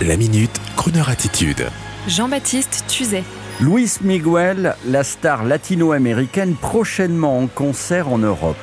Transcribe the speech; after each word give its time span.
La 0.00 0.16
minute, 0.16 0.60
Kroneur 0.74 1.10
attitude. 1.10 1.68
Jean-Baptiste 2.08 2.84
Tuzet. 2.88 3.22
Luis 3.60 3.98
Miguel, 4.02 4.74
la 4.84 5.04
star 5.04 5.44
latino-américaine 5.44 6.54
prochainement 6.54 7.38
en 7.38 7.46
concert 7.46 8.08
en 8.08 8.18
Europe. 8.18 8.56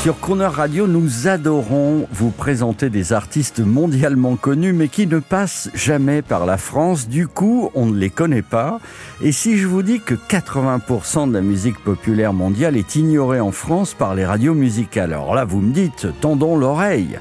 Sur 0.00 0.18
Crooner 0.18 0.46
Radio, 0.46 0.86
nous 0.86 1.28
adorons 1.28 2.08
vous 2.10 2.30
présenter 2.30 2.88
des 2.88 3.12
artistes 3.12 3.60
mondialement 3.60 4.36
connus, 4.36 4.72
mais 4.72 4.88
qui 4.88 5.06
ne 5.06 5.18
passent 5.18 5.68
jamais 5.74 6.22
par 6.22 6.46
la 6.46 6.56
France. 6.56 7.06
Du 7.06 7.28
coup, 7.28 7.70
on 7.74 7.86
ne 7.86 7.98
les 7.98 8.10
connaît 8.10 8.40
pas. 8.40 8.80
Et 9.20 9.32
si 9.32 9.58
je 9.58 9.66
vous 9.66 9.82
dis 9.82 10.00
que 10.00 10.14
80% 10.14 11.28
de 11.28 11.34
la 11.34 11.42
musique 11.42 11.78
populaire 11.78 12.32
mondiale 12.32 12.78
est 12.78 12.96
ignorée 12.96 13.40
en 13.40 13.52
France 13.52 13.92
par 13.92 14.14
les 14.14 14.24
radios 14.24 14.54
musicales, 14.54 15.12
alors 15.12 15.34
là, 15.34 15.44
vous 15.44 15.60
me 15.60 15.72
dites, 15.72 16.06
tendons 16.22 16.56
l'oreille. 16.56 17.18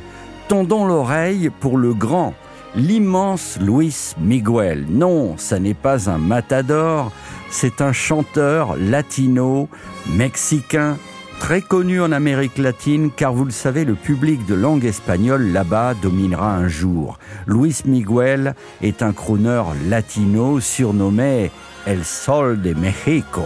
Tendons 0.52 0.86
l'oreille 0.86 1.50
pour 1.62 1.78
le 1.78 1.94
grand, 1.94 2.34
l'immense 2.76 3.58
Luis 3.62 4.16
Miguel. 4.20 4.86
Non, 4.90 5.38
ça 5.38 5.60
n'est 5.60 5.74
pas 5.74 6.10
un 6.10 6.18
matador, 6.18 7.14
c'est 7.50 7.80
un 7.80 7.94
chanteur 7.94 8.76
latino, 8.76 9.70
mexicain, 10.10 10.98
très 11.40 11.62
connu 11.62 12.02
en 12.02 12.12
Amérique 12.12 12.58
latine 12.58 13.12
car 13.16 13.32
vous 13.32 13.46
le 13.46 13.52
savez, 13.52 13.86
le 13.86 13.96
public 13.96 14.46
de 14.46 14.54
langue 14.54 14.84
espagnole 14.84 15.54
là-bas 15.54 15.94
dominera 16.02 16.54
un 16.54 16.68
jour. 16.68 17.18
Luis 17.48 17.78
Miguel 17.86 18.54
est 18.82 19.04
un 19.04 19.14
crooner 19.14 19.64
latino 19.88 20.60
surnommé 20.60 21.50
El 21.88 22.04
Sol 22.04 22.62
de 22.62 22.74
México. 22.74 23.44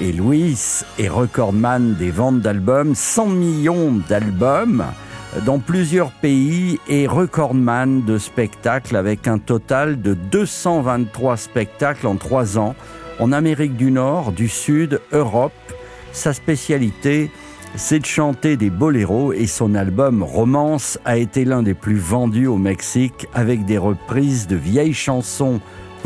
Et 0.00 0.12
Luis 0.12 0.84
est 1.00 1.08
recordman 1.08 1.96
des 1.96 2.12
ventes 2.12 2.42
d'albums, 2.42 2.94
100 2.94 3.26
millions 3.26 4.00
d'albums 4.08 4.84
dans 5.44 5.58
plusieurs 5.58 6.10
pays 6.12 6.78
et 6.88 7.06
recordman 7.06 8.04
de 8.04 8.18
spectacles 8.18 8.96
avec 8.96 9.28
un 9.28 9.38
total 9.38 10.00
de 10.00 10.14
223 10.14 11.36
spectacles 11.36 12.06
en 12.06 12.16
trois 12.16 12.58
ans. 12.58 12.74
En 13.20 13.32
Amérique 13.32 13.76
du 13.76 13.90
Nord, 13.90 14.32
du 14.32 14.48
Sud, 14.48 15.00
Europe 15.12 15.52
sa 16.12 16.32
spécialité, 16.32 17.30
c'est 17.76 18.00
de 18.00 18.06
chanter 18.06 18.56
des 18.56 18.70
boléros 18.70 19.32
et 19.32 19.46
son 19.46 19.74
album 19.74 20.22
Romance 20.22 20.98
a 21.04 21.16
été 21.16 21.44
l'un 21.44 21.62
des 21.62 21.74
plus 21.74 21.98
vendus 21.98 22.46
au 22.46 22.56
Mexique 22.56 23.26
avec 23.34 23.64
des 23.66 23.78
reprises 23.78 24.46
de 24.46 24.56
vieilles 24.56 24.94
chansons 24.94 25.60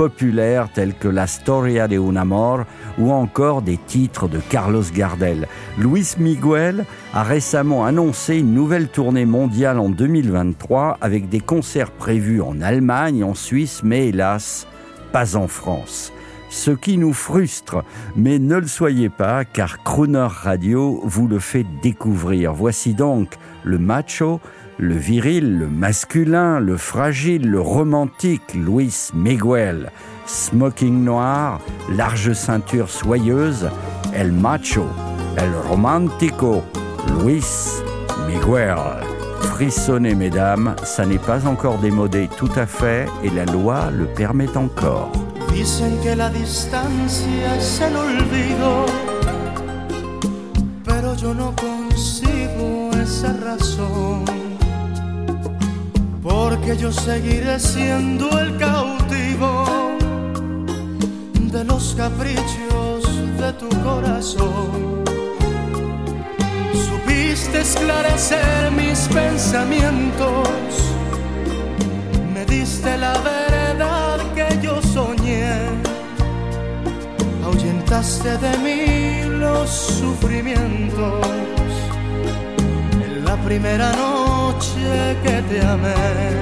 populaires 0.09 0.69
telles 0.75 0.95
que 0.95 1.07
La 1.07 1.29
Storia 1.29 1.87
de 1.87 1.97
un 1.97 2.17
Amor 2.17 2.65
ou 2.99 3.13
encore 3.13 3.63
des 3.63 3.77
titres 3.77 4.27
de 4.27 4.41
Carlos 4.41 4.83
Gardel. 4.93 5.47
Luis 5.79 6.17
Miguel 6.19 6.87
a 7.15 7.23
récemment 7.23 7.85
annoncé 7.85 8.39
une 8.39 8.53
nouvelle 8.53 8.89
tournée 8.89 9.27
mondiale 9.27 9.79
en 9.79 9.91
2023 9.91 10.99
avec 11.01 11.29
des 11.29 11.39
concerts 11.39 11.93
prévus 11.93 12.43
en 12.43 12.61
Allemagne, 12.61 13.23
en 13.23 13.35
Suisse, 13.35 13.83
mais 13.85 14.09
hélas, 14.09 14.67
pas 15.13 15.37
en 15.37 15.47
France 15.47 16.13
ce 16.51 16.71
qui 16.71 16.99
nous 16.99 17.15
frustre. 17.15 17.83
Mais 18.15 18.39
ne 18.39 18.57
le 18.57 18.67
soyez 18.67 19.09
pas, 19.09 19.47
car 19.47 19.83
Crooner 19.85 20.29
Radio 20.29 21.01
vous 21.05 21.27
le 21.27 21.39
fait 21.39 21.65
découvrir. 21.83 22.53
Voici 22.53 22.93
donc 22.93 23.31
le 23.65 23.79
macho, 23.79 24.39
le 24.83 24.97
viril, 24.97 25.59
le 25.59 25.69
masculin, 25.69 26.59
le 26.59 26.77
fragile, 26.77 27.49
le 27.49 27.61
romantique 27.61 28.53
Luis 28.53 29.11
Miguel. 29.15 29.93
Smoking 30.27 31.05
noir, 31.05 31.61
large 31.89 32.33
ceinture 32.33 32.91
soyeuse, 32.91 33.69
El 34.13 34.33
macho, 34.33 34.87
El 35.37 35.53
romantico, 35.69 36.65
Luis 37.21 37.81
Miguel. 38.27 38.77
Frissonnez, 39.43 40.17
mesdames, 40.17 40.75
ça 40.83 41.07
n'est 41.07 41.19
pas 41.19 41.47
encore 41.47 41.79
démodé 41.79 42.29
tout 42.37 42.51
à 42.57 42.67
fait 42.67 43.07
et 43.23 43.31
la 43.31 43.45
loi 43.45 43.89
le 43.93 44.07
permet 44.07 44.57
encore. 44.57 45.13
Dicen 45.53 45.93
que 46.03 46.17
la 46.17 46.29
distancia 46.29 47.57
es 47.57 47.83
porque 56.63 56.77
yo 56.81 56.93
seguiré 56.93 57.59
siendo 57.59 58.39
el 58.39 58.57
cautivo 58.57 59.65
de 61.51 61.65
los 61.65 61.93
caprichos 61.97 63.03
de 63.37 63.53
tu 63.55 63.69
corazón. 63.83 65.03
Supiste 66.73 67.63
esclarecer 67.63 68.71
mis 68.71 69.09
pensamientos, 69.09 70.49
me 72.33 72.45
diste 72.45 72.97
la 72.97 73.15
verdad 73.19 74.19
que 74.37 74.47
yo 74.63 74.81
soñé, 74.83 75.57
ahuyentaste 77.45 78.39
de 78.39 78.59
mí 78.59 79.39
los 79.41 79.69
sufrimientos 79.69 81.27
en 83.05 83.25
la 83.25 83.37
primera 83.39 83.91
noche 83.97 85.17
que 85.25 85.43
te 85.51 85.61
amé. 85.61 86.42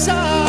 regresar. 0.00 0.40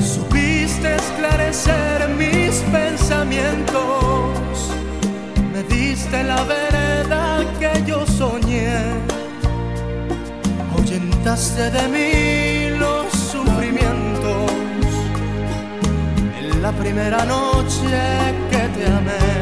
Supiste 0.00 0.94
esclarecer 0.94 1.93
diste 6.04 6.22
la 6.24 6.42
verdad 6.44 7.44
que 7.58 7.82
yo 7.86 8.06
soñé, 8.06 8.76
ahuyentaste 10.76 11.70
de 11.70 11.88
mí 11.88 12.78
los 12.78 13.10
sufrimientos 13.12 14.50
en 16.40 16.62
la 16.62 16.72
primera 16.72 17.24
noche 17.24 17.96
que 18.50 18.68
te 18.76 18.86
amé. 18.86 19.33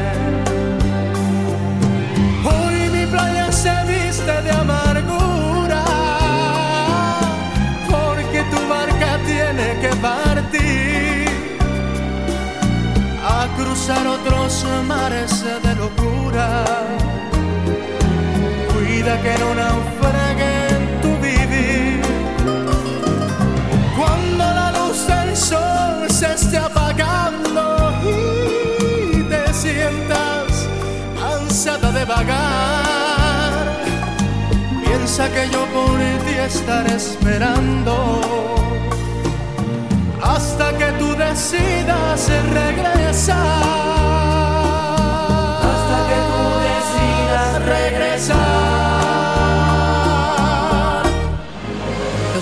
Cruzar 13.85 14.07
otros 14.07 14.65
mares 14.87 15.43
de 15.43 15.75
locura. 15.75 16.63
Cuida 18.73 19.21
que 19.21 19.37
no 19.39 19.53
naufrague 19.55 20.53
tu 21.01 21.09
vivir. 21.17 22.01
Cuando 23.97 24.43
la 24.59 24.71
luz 24.71 25.05
del 25.05 25.35
sol 25.35 26.09
se 26.09 26.33
esté 26.33 26.57
apagando 26.59 27.91
y 29.11 29.23
te 29.23 29.53
sientas 29.53 30.69
cansada 31.19 31.91
de 31.91 32.05
vagar, 32.05 33.65
piensa 34.81 35.27
que 35.29 35.49
yo 35.49 35.65
por 35.73 35.99
ti 36.25 36.35
estaré 36.39 36.95
esperando 36.95 38.72